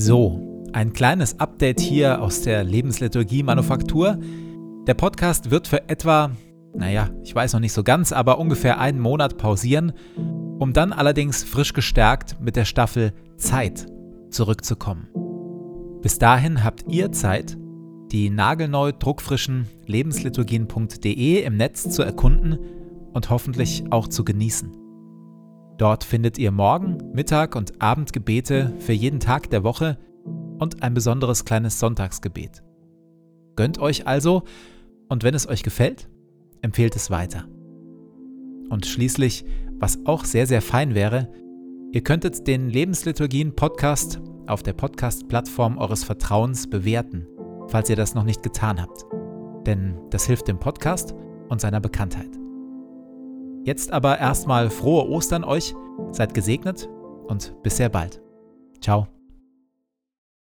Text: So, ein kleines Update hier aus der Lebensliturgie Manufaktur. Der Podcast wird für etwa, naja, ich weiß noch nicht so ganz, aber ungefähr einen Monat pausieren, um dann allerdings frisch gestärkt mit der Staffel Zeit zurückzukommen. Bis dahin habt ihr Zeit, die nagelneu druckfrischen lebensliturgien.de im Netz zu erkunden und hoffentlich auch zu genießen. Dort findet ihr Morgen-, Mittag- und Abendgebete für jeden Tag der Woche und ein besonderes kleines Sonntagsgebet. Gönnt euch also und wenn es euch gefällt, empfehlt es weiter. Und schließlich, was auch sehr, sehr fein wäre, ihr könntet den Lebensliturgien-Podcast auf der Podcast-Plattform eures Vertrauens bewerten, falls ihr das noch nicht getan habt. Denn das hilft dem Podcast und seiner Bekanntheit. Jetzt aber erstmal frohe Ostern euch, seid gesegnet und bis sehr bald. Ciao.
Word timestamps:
So, 0.00 0.64
ein 0.72 0.92
kleines 0.92 1.40
Update 1.40 1.80
hier 1.80 2.22
aus 2.22 2.42
der 2.42 2.62
Lebensliturgie 2.62 3.42
Manufaktur. 3.42 4.16
Der 4.86 4.94
Podcast 4.94 5.50
wird 5.50 5.66
für 5.66 5.88
etwa, 5.88 6.30
naja, 6.72 7.10
ich 7.24 7.34
weiß 7.34 7.52
noch 7.52 7.58
nicht 7.58 7.72
so 7.72 7.82
ganz, 7.82 8.12
aber 8.12 8.38
ungefähr 8.38 8.78
einen 8.78 9.00
Monat 9.00 9.38
pausieren, 9.38 9.92
um 10.60 10.72
dann 10.72 10.92
allerdings 10.92 11.42
frisch 11.42 11.72
gestärkt 11.72 12.40
mit 12.40 12.54
der 12.54 12.64
Staffel 12.64 13.12
Zeit 13.38 13.86
zurückzukommen. 14.30 15.08
Bis 16.00 16.16
dahin 16.18 16.62
habt 16.62 16.84
ihr 16.88 17.10
Zeit, 17.10 17.58
die 18.12 18.30
nagelneu 18.30 18.92
druckfrischen 18.92 19.66
lebensliturgien.de 19.86 21.42
im 21.42 21.56
Netz 21.56 21.90
zu 21.90 22.04
erkunden 22.04 22.56
und 23.14 23.30
hoffentlich 23.30 23.82
auch 23.90 24.06
zu 24.06 24.24
genießen. 24.24 24.87
Dort 25.78 26.02
findet 26.02 26.38
ihr 26.38 26.50
Morgen-, 26.50 27.12
Mittag- 27.14 27.54
und 27.54 27.80
Abendgebete 27.80 28.74
für 28.80 28.92
jeden 28.92 29.20
Tag 29.20 29.48
der 29.50 29.62
Woche 29.62 29.96
und 30.58 30.82
ein 30.82 30.92
besonderes 30.92 31.44
kleines 31.44 31.78
Sonntagsgebet. 31.78 32.64
Gönnt 33.54 33.78
euch 33.78 34.06
also 34.06 34.42
und 35.08 35.22
wenn 35.22 35.34
es 35.34 35.48
euch 35.48 35.62
gefällt, 35.62 36.08
empfehlt 36.62 36.96
es 36.96 37.10
weiter. 37.10 37.44
Und 38.68 38.86
schließlich, 38.86 39.44
was 39.78 40.04
auch 40.04 40.24
sehr, 40.24 40.46
sehr 40.46 40.62
fein 40.62 40.94
wäre, 40.94 41.32
ihr 41.92 42.02
könntet 42.02 42.46
den 42.46 42.68
Lebensliturgien-Podcast 42.68 44.20
auf 44.46 44.62
der 44.62 44.72
Podcast-Plattform 44.72 45.78
eures 45.78 46.04
Vertrauens 46.04 46.68
bewerten, 46.68 47.26
falls 47.68 47.88
ihr 47.88 47.96
das 47.96 48.14
noch 48.14 48.24
nicht 48.24 48.42
getan 48.42 48.80
habt. 48.82 49.06
Denn 49.66 49.96
das 50.10 50.26
hilft 50.26 50.48
dem 50.48 50.58
Podcast 50.58 51.14
und 51.48 51.60
seiner 51.60 51.80
Bekanntheit. 51.80 52.37
Jetzt 53.64 53.92
aber 53.92 54.18
erstmal 54.18 54.70
frohe 54.70 55.08
Ostern 55.08 55.44
euch, 55.44 55.74
seid 56.12 56.34
gesegnet 56.34 56.88
und 57.26 57.54
bis 57.62 57.76
sehr 57.76 57.88
bald. 57.88 58.22
Ciao. 58.80 59.08